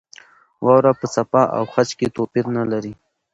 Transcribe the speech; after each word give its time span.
واوره 0.63 0.91
په 0.99 1.05
څپه 1.13 1.41
او 1.57 1.63
خج 1.73 1.89
کې 1.97 2.07
توپیر 2.15 2.45
نه 2.57 2.63
لري. 2.71 2.93